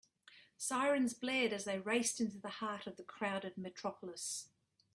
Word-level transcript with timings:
Sirens 0.57 1.13
blared 1.13 1.53
as 1.53 1.65
they 1.65 1.77
raced 1.77 2.19
into 2.19 2.39
the 2.39 2.49
heart 2.49 2.87
of 2.87 2.97
the 2.97 3.03
crowded 3.03 3.55
metropolis. 3.55 4.49